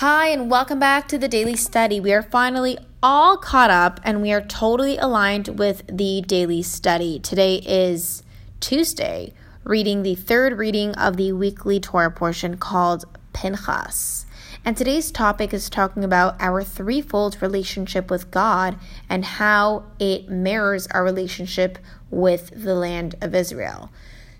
Hi, 0.00 0.28
and 0.28 0.50
welcome 0.50 0.78
back 0.78 1.08
to 1.08 1.18
the 1.18 1.28
daily 1.28 1.56
study. 1.56 2.00
We 2.00 2.14
are 2.14 2.22
finally 2.22 2.78
all 3.02 3.36
caught 3.36 3.68
up 3.68 4.00
and 4.02 4.22
we 4.22 4.32
are 4.32 4.40
totally 4.40 4.96
aligned 4.96 5.58
with 5.58 5.82
the 5.86 6.22
daily 6.22 6.62
study. 6.62 7.18
Today 7.18 7.56
is 7.56 8.22
Tuesday, 8.60 9.34
reading 9.62 10.02
the 10.02 10.14
third 10.14 10.56
reading 10.56 10.94
of 10.94 11.18
the 11.18 11.34
weekly 11.34 11.80
Torah 11.80 12.10
portion 12.10 12.56
called 12.56 13.04
Pinchas. 13.34 14.24
And 14.64 14.74
today's 14.74 15.10
topic 15.10 15.52
is 15.52 15.68
talking 15.68 16.02
about 16.02 16.40
our 16.40 16.64
threefold 16.64 17.36
relationship 17.42 18.10
with 18.10 18.30
God 18.30 18.78
and 19.06 19.22
how 19.22 19.84
it 19.98 20.30
mirrors 20.30 20.86
our 20.86 21.04
relationship 21.04 21.76
with 22.08 22.50
the 22.54 22.74
land 22.74 23.16
of 23.20 23.34
Israel. 23.34 23.90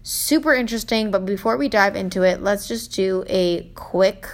Super 0.02 0.54
interesting, 0.54 1.10
but 1.10 1.26
before 1.26 1.58
we 1.58 1.68
dive 1.68 1.96
into 1.96 2.22
it, 2.22 2.40
let's 2.42 2.66
just 2.66 2.94
do 2.94 3.24
a 3.26 3.64
quick 3.74 4.26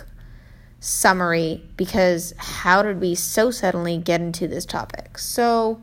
summary 0.81 1.63
because 1.77 2.35
how 2.37 2.83
did 2.83 3.01
we 3.01 3.15
so 3.15 3.51
suddenly 3.51 3.99
get 3.99 4.21
into 4.21 4.47
this 4.47 4.65
topic? 4.65 5.19
So, 5.19 5.83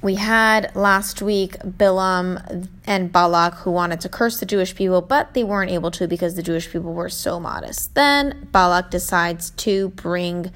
we 0.00 0.14
had 0.14 0.74
last 0.76 1.20
week 1.22 1.58
Bilam 1.58 2.68
and 2.86 3.12
Balak 3.12 3.54
who 3.54 3.72
wanted 3.72 4.00
to 4.02 4.08
curse 4.08 4.38
the 4.38 4.46
Jewish 4.46 4.74
people, 4.74 5.00
but 5.00 5.34
they 5.34 5.42
weren't 5.42 5.72
able 5.72 5.90
to 5.92 6.06
because 6.06 6.36
the 6.36 6.42
Jewish 6.42 6.70
people 6.70 6.94
were 6.94 7.08
so 7.08 7.40
modest. 7.40 7.94
Then 7.94 8.48
Balak 8.52 8.90
decides 8.90 9.50
to 9.50 9.88
bring 9.90 10.52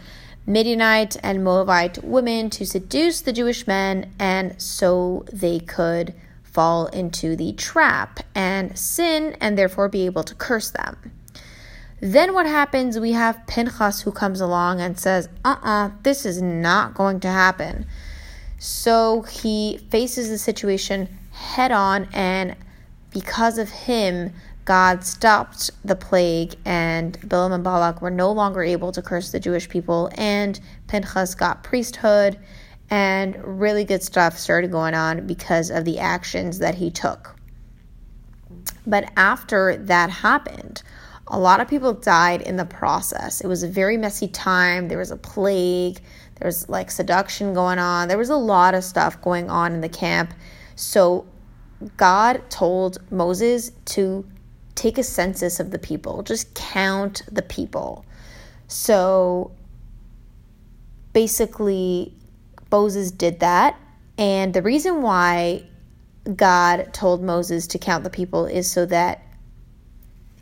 Midianite 0.47 1.17
and 1.23 1.43
Moabite 1.43 2.03
women 2.05 2.51
to 2.51 2.67
seduce 2.67 3.21
the 3.21 3.33
Jewish 3.33 3.67
men, 3.67 4.13
and 4.19 4.61
so 4.61 5.25
they 5.33 5.59
could 5.59 6.15
fall 6.43 6.87
into 6.89 7.35
the 7.35 7.53
trap 7.53 8.21
and 8.35 8.79
sin 8.79 9.37
and 9.41 9.57
therefore 9.57 9.89
be 9.89 10.07
able 10.07 10.23
to 10.25 10.35
curse 10.35 10.71
them. 10.71 11.13
Then 12.03 12.35
what 12.35 12.47
happens? 12.47 12.99
We 12.99 13.13
have 13.13 13.47
Pinchas 13.47 14.01
who 14.01 14.11
comes 14.11 14.41
along 14.41 14.81
and 14.81 14.99
says, 14.99 15.29
uh 15.45 15.51
uh-uh, 15.51 15.87
uh 15.87 15.91
this 16.03 16.27
is 16.27 16.43
not 16.43 16.95
going 16.95 17.21
to 17.21 17.29
happen. 17.29 17.87
So 18.59 19.23
he 19.23 19.79
faces 19.89 20.29
the 20.29 20.37
situation 20.37 21.09
head 21.31 21.71
on, 21.71 22.09
and 22.13 22.57
because 23.11 23.57
of 23.57 23.71
him, 23.71 24.33
God 24.65 25.05
stopped 25.05 25.71
the 25.85 25.95
plague, 25.95 26.57
and 26.65 27.21
Bilam 27.21 27.53
and 27.53 27.63
Balak 27.63 28.03
were 28.03 28.11
no 28.11 28.33
longer 28.33 28.63
able 28.63 28.91
to 28.91 29.01
curse 29.01 29.31
the 29.31 29.39
Jewish 29.39 29.69
people, 29.69 30.11
and 30.17 30.59
Pinchas 30.89 31.37
got 31.37 31.63
priesthood, 31.63 32.37
and 32.91 33.37
really 33.45 33.85
good 33.85 34.03
stuff 34.03 34.37
started 34.37 34.73
going 34.73 34.95
on 34.95 35.25
because 35.25 35.71
of 35.71 35.85
the 35.85 36.01
actions 36.01 36.59
that 36.59 36.75
he 36.75 36.91
took. 36.91 37.37
But 38.87 39.09
after 39.17 39.77
that 39.77 40.11
happened, 40.11 40.83
a 41.29 41.39
lot 41.39 41.61
of 41.61 41.69
people 41.69 41.93
died 41.93 42.43
in 42.43 42.57
the 42.57 42.65
process. 42.65 43.41
It 43.41 43.47
was 43.47 43.63
a 43.63 43.69
very 43.69 43.97
messy 43.97 44.29
time. 44.29 44.89
There 44.89 44.99
was 44.99 45.11
a 45.11 45.17
plague, 45.17 46.01
there 46.37 46.47
was 46.47 46.69
like 46.69 46.91
seduction 46.91 47.55
going 47.55 47.79
on, 47.79 48.09
there 48.09 48.19
was 48.19 48.31
a 48.31 48.37
lot 48.37 48.75
of 48.75 48.85
stuff 48.85 49.21
going 49.23 49.49
on 49.49 49.73
in 49.73 49.81
the 49.81 49.89
camp. 49.89 50.35
So 50.75 51.27
God 51.97 52.43
told 52.51 52.99
Moses 53.11 53.73
to 53.87 54.27
take 54.75 54.99
a 54.99 55.03
census 55.03 55.61
of 55.61 55.71
the 55.71 55.79
people, 55.79 56.23
just 56.23 56.55
count 56.55 57.23
the 57.31 57.43
people. 57.43 58.05
So 58.69 59.53
basically, 61.13 62.15
Moses 62.71 63.11
did 63.11 63.41
that. 63.41 63.79
And 64.19 64.55
the 64.55 64.63
reason 64.63 65.03
why 65.03 65.65
God 66.37 66.93
told 66.93 67.23
Moses 67.23 67.67
to 67.69 67.79
count 67.79 68.05
the 68.05 68.11
people 68.11 68.47
is 68.47 68.71
so 68.71 68.87
that 68.87 69.23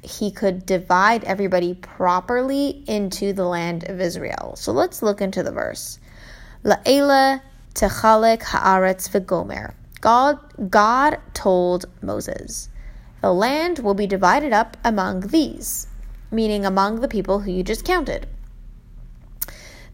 he 0.03 0.31
could 0.31 0.65
divide 0.67 1.25
everybody 1.25 1.75
properly 1.75 2.83
into 2.87 3.33
the 3.33 3.45
land 3.45 3.89
of 3.89 4.01
Israel. 4.01 4.55
So 4.57 4.73
let's 4.73 5.03
look 5.03 5.21
into 5.21 5.43
the 5.43 5.53
verse. 5.53 5.99
La'ela 6.65 7.43
techalek 7.75 8.43
haaretz 8.43 9.09
v'gomer. 9.09 9.75
God, 10.01 10.39
God 10.71 11.19
told 11.35 11.87
Moses, 12.03 12.69
the 13.21 13.33
land 13.33 13.81
will 13.81 13.95
be 13.95 14.07
divided 14.07 14.53
up 14.53 14.77
among 14.83 15.29
these, 15.29 15.87
meaning 16.31 16.65
among 16.65 17.01
the 17.01 17.09
people 17.09 17.41
who 17.41 17.51
you 17.51 17.63
just 17.63 17.85
counted. 17.85 18.27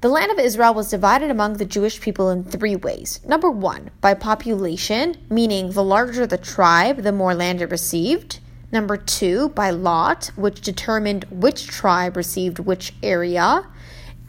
The 0.03 0.09
land 0.09 0.31
of 0.31 0.39
Israel 0.39 0.75
was 0.75 0.91
divided 0.91 1.31
among 1.31 1.55
the 1.55 1.65
Jewish 1.65 2.01
people 2.01 2.31
in 2.31 2.45
three 2.45 2.77
ways. 2.77 3.19
Number 3.27 3.51
one, 3.51 3.91
by 4.01 4.15
population, 4.15 5.17
meaning 5.31 5.73
the 5.73 5.83
larger 5.83 6.27
the 6.27 6.39
tribe, 6.39 6.99
the 6.99 7.13
more 7.13 7.35
land 7.35 7.63
it 7.63 7.71
received. 7.71 8.39
Number 8.73 8.97
two, 8.97 9.51
by 9.51 9.71
lot, 9.71 10.31
which 10.37 10.61
determined 10.61 11.25
which 11.31 11.67
tribe 11.67 12.17
received 12.17 12.59
which 12.59 12.93
area. 13.03 13.67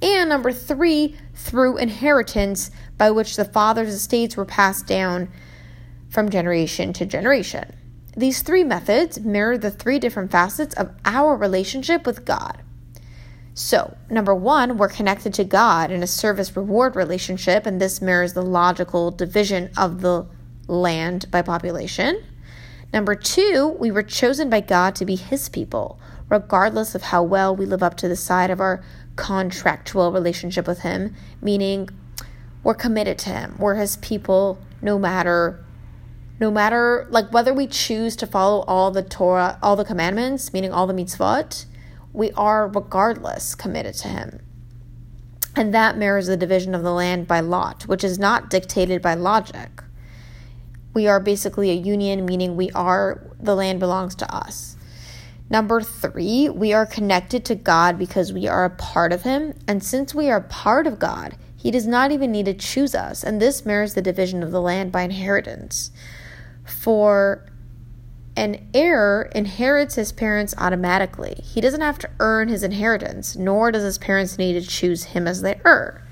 And 0.02 0.30
number 0.30 0.52
three, 0.52 1.16
through 1.34 1.78
inheritance, 1.78 2.70
by 2.98 3.12
which 3.12 3.36
the 3.36 3.46
father's 3.46 3.94
estates 3.94 4.38
were 4.38 4.46
passed 4.46 4.86
down 4.86 5.30
from 6.10 6.30
generation 6.30 6.94
to 6.94 7.06
generation. 7.06 7.76
These 8.16 8.42
three 8.42 8.64
methods 8.64 9.20
mirror 9.20 9.58
the 9.58 9.72
three 9.72 10.00
different 10.00 10.32
facets 10.32 10.74
of 10.76 10.92
our 11.06 11.36
relationship 11.36 12.06
with 12.06 12.26
God. 12.26 12.64
So, 13.54 13.98
number 14.10 14.36
one, 14.36 14.78
we're 14.78 14.88
connected 14.88 15.34
to 15.36 15.44
God 15.44 15.92
in 15.92 16.04
a 16.04 16.08
service 16.08 16.56
reward 16.56 16.96
relationship, 16.96 17.66
and 17.66 17.82
this 17.82 18.02
mirrors 18.02 18.34
the 18.34 18.44
logical 18.44 19.10
division 19.10 19.72
of 19.78 20.02
the 20.02 20.28
land 20.68 21.30
by 21.32 21.42
population. 21.42 22.24
Number 22.94 23.16
two, 23.16 23.76
we 23.80 23.92
were 23.92 24.04
chosen 24.04 24.50
by 24.50 24.62
God 24.62 24.96
to 24.96 25.06
be 25.06 25.16
His 25.16 25.50
people, 25.50 26.00
regardless 26.30 26.96
of 26.96 27.04
how 27.04 27.24
well 27.24 27.56
we 27.56 27.66
live 27.66 27.84
up 27.84 27.96
to 27.98 28.08
the 28.08 28.16
side 28.16 28.50
of 28.50 28.62
our 28.62 28.84
contractual 29.16 30.12
relationship 30.12 30.68
with 30.68 30.80
Him, 30.80 31.16
meaning 31.42 31.90
we're 32.64 32.74
committed 32.74 33.18
to 33.20 33.30
Him. 33.30 33.56
We're 33.60 33.76
His 33.76 33.98
people 33.98 34.60
no 34.82 34.98
matter. 34.98 35.64
No 36.40 36.52
matter 36.52 37.08
like 37.10 37.34
whether 37.34 37.52
we 37.52 37.66
choose 37.66 38.16
to 38.18 38.28
follow 38.28 38.64
all 38.68 38.92
the 38.92 39.02
Torah, 39.02 39.58
all 39.64 39.76
the 39.76 39.84
commandments, 39.84 40.54
meaning 40.54 40.72
all 40.72 40.86
the 40.86 40.94
mitzvot, 40.94 41.66
we 42.14 42.32
are 42.34 42.68
regardless 42.68 43.56
committed 43.56 43.96
to 43.96 44.08
him. 44.08 44.40
And 45.56 45.74
that 45.74 45.98
mirrors 45.98 46.28
the 46.28 46.38
division 46.38 46.76
of 46.76 46.84
the 46.84 46.92
land 46.92 47.28
by 47.28 47.40
lot, 47.40 47.88
which 47.88 48.04
is 48.04 48.20
not 48.20 48.52
dictated 48.52 49.02
by 49.02 49.16
logic. 49.16 49.82
We 50.98 51.06
are 51.06 51.20
basically 51.20 51.70
a 51.70 51.76
union, 51.76 52.26
meaning 52.26 52.56
we 52.56 52.72
are, 52.72 53.22
the 53.40 53.54
land 53.54 53.80
belongs 53.80 54.16
to 54.16 54.36
us. 54.36 54.76
Number 55.48 55.80
three, 55.80 56.50
we 56.50 56.74
are 56.74 56.88
connected 56.88 57.46
to 57.46 57.54
God 57.54 58.00
because 58.00 58.34
we 58.34 58.48
are 58.48 58.66
a 58.66 58.72
part 58.72 59.14
of 59.14 59.22
Him. 59.22 59.54
And 59.68 59.84
since 59.84 60.16
we 60.16 60.32
are 60.32 60.38
a 60.38 60.42
part 60.42 60.88
of 60.88 60.98
God, 60.98 61.38
He 61.56 61.70
does 61.70 61.86
not 61.86 62.12
even 62.12 62.32
need 62.32 62.48
to 62.48 62.56
choose 62.56 62.96
us. 62.96 63.24
And 63.24 63.40
this 63.40 63.64
mirrors 63.64 63.94
the 63.94 64.02
division 64.02 64.42
of 64.42 64.50
the 64.50 64.60
land 64.60 64.92
by 64.92 65.04
inheritance. 65.04 65.92
For 66.66 67.46
an 68.36 68.68
heir 68.74 69.30
inherits 69.36 69.94
his 69.94 70.12
parents 70.12 70.56
automatically. 70.58 71.42
He 71.44 71.62
doesn't 71.62 71.82
have 71.82 72.00
to 72.00 72.10
earn 72.20 72.48
his 72.48 72.64
inheritance, 72.64 73.36
nor 73.36 73.72
does 73.72 73.84
his 73.84 74.00
parents 74.00 74.40
need 74.40 74.54
to 74.54 74.68
choose 74.68 75.04
him 75.04 75.28
as 75.28 75.44
their 75.44 75.62
heir. 75.64 76.07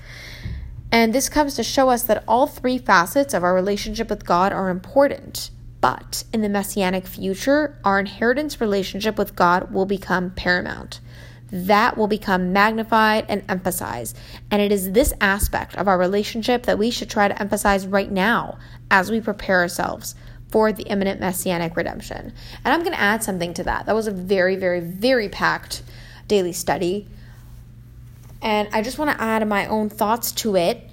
And 0.96 1.12
this 1.12 1.28
comes 1.28 1.56
to 1.56 1.64
show 1.64 1.90
us 1.90 2.04
that 2.04 2.24
all 2.26 2.48
three 2.48 2.78
facets 2.78 3.34
of 3.34 3.44
our 3.44 3.54
relationship 3.54 4.10
with 4.10 4.26
God 4.26 4.54
are 4.54 4.70
important. 4.70 5.52
But 5.82 6.24
in 6.32 6.40
the 6.40 6.48
messianic 6.48 7.06
future, 7.06 7.78
our 7.84 8.00
inheritance 8.00 8.62
relationship 8.62 9.18
with 9.18 9.36
God 9.36 9.74
will 9.74 9.86
become 9.86 10.32
paramount. 10.32 11.02
That 11.52 11.98
will 11.98 12.08
become 12.08 12.54
magnified 12.54 13.26
and 13.28 13.44
emphasized. 13.50 14.18
And 14.50 14.62
it 14.62 14.72
is 14.72 14.94
this 14.94 15.14
aspect 15.20 15.76
of 15.76 15.90
our 15.90 15.98
relationship 15.98 16.64
that 16.64 16.80
we 16.80 16.92
should 16.92 17.10
try 17.10 17.28
to 17.28 17.42
emphasize 17.42 17.86
right 17.86 18.10
now 18.10 18.58
as 18.90 19.12
we 19.12 19.20
prepare 19.20 19.60
ourselves 19.60 20.16
for 20.50 20.72
the 20.72 20.84
imminent 20.84 21.20
messianic 21.20 21.76
redemption. 21.76 22.32
And 22.64 22.74
I'm 22.74 22.84
going 22.84 22.94
to 22.94 23.02
add 23.02 23.22
something 23.22 23.54
to 23.56 23.66
that. 23.66 23.86
That 23.86 23.96
was 23.96 24.08
a 24.08 24.12
very, 24.12 24.56
very, 24.56 24.80
very 24.80 25.28
packed 25.28 25.84
daily 26.30 26.54
study. 26.54 27.10
And 28.42 28.70
I 28.72 28.82
just 28.82 28.98
want 28.98 29.12
to 29.12 29.22
add 29.22 29.48
my 29.48 29.66
own 29.68 29.90
thoughts 29.90 30.32
to 30.34 30.56
it 30.56 30.92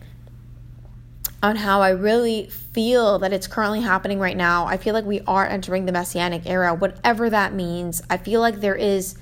on 1.42 1.56
how 1.56 1.82
I 1.82 1.90
really 1.90 2.46
feel 2.46 3.18
that 3.18 3.32
it's 3.32 3.46
currently 3.46 3.80
happening 3.80 4.20
right 4.20 4.36
now. 4.36 4.66
I 4.66 4.76
feel 4.76 4.94
like 4.94 5.04
we 5.04 5.20
are 5.22 5.46
entering 5.46 5.86
the 5.86 5.92
messianic 5.92 6.42
era, 6.46 6.72
whatever 6.72 7.28
that 7.30 7.52
means. 7.52 8.00
I 8.08 8.16
feel 8.16 8.40
like 8.40 8.60
there 8.60 8.76
is 8.76 9.16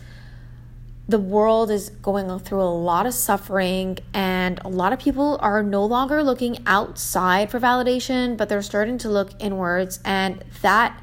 the 1.11 1.19
world 1.19 1.73
is 1.73 1.91
going 2.03 2.39
through 2.39 2.63
a 2.63 2.71
lot 2.71 3.05
of 3.05 3.13
suffering 3.13 3.99
and 4.15 4.61
a 4.65 4.69
lot 4.69 4.93
of 4.93 5.01
people 5.01 5.39
are 5.41 5.61
no 5.61 5.85
longer 5.85 6.23
looking 6.23 6.59
outside 6.67 7.51
for 7.51 7.59
validation 7.59 8.37
but 8.37 8.49
they're 8.49 8.63
starting 8.63 8.97
to 8.97 9.09
look 9.09 9.31
inwards 9.41 9.99
and 10.05 10.45
that 10.63 11.03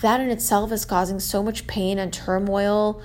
that 0.00 0.20
in 0.20 0.28
itself 0.28 0.72
is 0.72 0.84
causing 0.84 1.20
so 1.20 1.40
much 1.40 1.68
pain 1.68 2.00
and 2.00 2.12
turmoil 2.12 3.00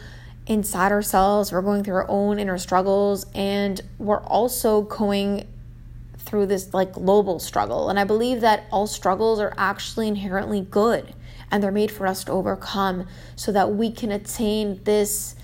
inside 0.45 0.91
ourselves 0.91 1.51
we're 1.51 1.61
going 1.61 1.83
through 1.83 1.95
our 1.95 2.09
own 2.09 2.37
inner 2.37 2.57
struggles 2.57 3.25
and 3.33 3.79
we're 3.97 4.21
also 4.23 4.81
going 4.81 5.47
through 6.33 6.47
this 6.47 6.73
like 6.73 6.93
global 6.93 7.37
struggle. 7.37 7.89
And 7.89 7.99
I 7.99 8.05
believe 8.05 8.41
that 8.41 8.63
all 8.71 8.87
struggles 8.87 9.39
are 9.39 9.53
actually 9.55 10.07
inherently 10.07 10.61
good 10.61 11.13
and 11.51 11.61
they're 11.61 11.71
made 11.71 11.91
for 11.91 12.07
us 12.07 12.23
to 12.23 12.31
overcome 12.31 13.07
so 13.35 13.51
that 13.51 13.73
we 13.75 13.91
can 13.91 14.11
attain 14.11 14.81
this 14.83 15.35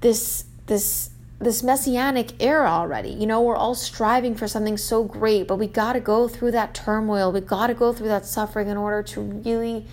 this 0.00 0.44
this 0.66 1.10
this 1.38 1.62
messianic 1.62 2.42
era 2.42 2.68
already. 2.68 3.10
You 3.10 3.26
know, 3.26 3.40
we're 3.42 3.56
all 3.56 3.74
striving 3.74 4.34
for 4.34 4.48
something 4.48 4.76
so 4.76 5.04
great, 5.04 5.46
but 5.46 5.56
we 5.56 5.66
got 5.66 5.92
to 5.92 6.00
go 6.00 6.26
through 6.26 6.52
that 6.52 6.74
turmoil. 6.74 7.30
We 7.30 7.40
got 7.40 7.68
to 7.68 7.74
go 7.74 7.92
through 7.92 8.08
that 8.08 8.26
suffering 8.26 8.68
in 8.68 8.76
order 8.76 9.02
to 9.02 9.20
really 9.20 9.86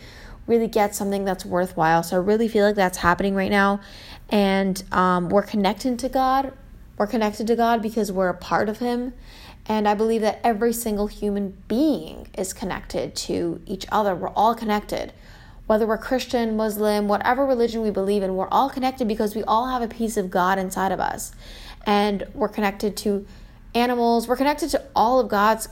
really 0.50 0.68
get 0.68 0.96
something 0.96 1.24
that's 1.24 1.46
worthwhile. 1.46 2.04
So 2.04 2.18
I 2.18 2.20
really 2.20 2.48
feel 2.48 2.66
like 2.66 2.76
that's 2.76 2.98
happening 2.98 3.36
right 3.36 3.52
now. 3.52 3.80
And 4.30 4.84
um, 4.92 5.30
we're 5.30 5.44
connected 5.44 6.00
to 6.00 6.10
God. 6.10 6.52
We're 6.98 7.08
connected 7.08 7.48
to 7.48 7.56
God 7.56 7.82
because 7.82 8.12
we're 8.12 8.30
a 8.30 8.34
part 8.34 8.68
of 8.68 8.80
Him. 8.80 9.14
And 9.68 9.88
I 9.88 9.94
believe 9.94 10.22
that 10.22 10.40
every 10.44 10.74
single 10.74 11.08
human 11.08 11.56
being 11.68 12.28
is 12.38 12.52
connected 12.52 13.16
to 13.16 13.62
each 13.66 13.86
other. 13.92 14.16
We're 14.16 14.30
all 14.30 14.56
connected. 14.56 15.14
Whether 15.68 15.86
we're 15.86 16.00
Christian, 16.00 16.58
Muslim, 16.58 17.08
whatever 17.08 17.46
religion 17.46 17.84
we 17.84 17.92
believe 17.92 18.24
in, 18.24 18.36
we're 18.36 18.48
all 18.50 18.72
connected 18.72 19.08
because 19.08 19.36
we 19.36 19.44
all 19.44 19.68
have 19.68 19.84
a 19.84 19.88
piece 19.88 20.18
of 20.18 20.32
God 20.32 20.58
inside 20.58 20.92
of 20.92 21.00
us. 21.00 21.32
And 21.86 22.28
we're 22.34 22.50
connected 22.50 22.98
to 22.98 23.26
animals, 23.76 24.28
we're 24.28 24.36
connected 24.36 24.70
to 24.72 24.84
all 24.96 25.20
of 25.20 25.30
God's 25.30 25.70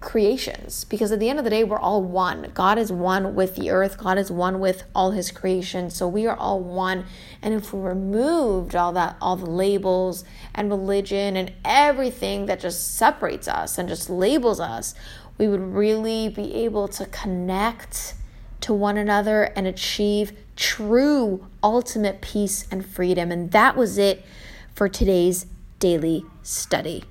creations. 0.00 0.84
Because 0.84 1.12
at 1.12 1.20
the 1.20 1.28
end 1.28 1.38
of 1.38 1.44
the 1.44 1.50
day 1.50 1.62
we're 1.62 1.78
all 1.78 2.02
one. 2.02 2.50
God 2.54 2.78
is 2.78 2.90
one 2.90 3.34
with 3.34 3.56
the 3.56 3.70
earth. 3.70 3.98
God 3.98 4.18
is 4.18 4.30
one 4.30 4.58
with 4.58 4.84
all 4.94 5.10
his 5.10 5.30
creation 5.30 5.90
so 5.90 6.08
we 6.08 6.26
are 6.26 6.36
all 6.36 6.60
one. 6.60 7.04
And 7.42 7.54
if 7.54 7.72
we 7.72 7.80
removed 7.80 8.74
all 8.74 8.92
that 8.92 9.16
all 9.20 9.36
the 9.36 9.50
labels 9.50 10.24
and 10.54 10.70
religion 10.70 11.36
and 11.36 11.52
everything 11.64 12.46
that 12.46 12.60
just 12.60 12.96
separates 12.96 13.46
us 13.46 13.78
and 13.78 13.88
just 13.88 14.08
labels 14.08 14.60
us 14.60 14.94
we 15.40 15.48
would 15.48 15.74
really 15.74 16.28
be 16.28 16.54
able 16.54 16.86
to 16.86 17.06
connect 17.06 18.12
to 18.60 18.74
one 18.74 18.98
another 18.98 19.44
and 19.56 19.66
achieve 19.66 20.36
true 20.54 21.46
ultimate 21.62 22.20
peace 22.20 22.66
and 22.70 22.84
freedom. 22.84 23.32
And 23.32 23.50
that 23.52 23.74
was 23.74 23.96
it 23.96 24.22
for 24.74 24.86
today's 24.86 25.46
daily 25.78 26.26
study 26.42 27.04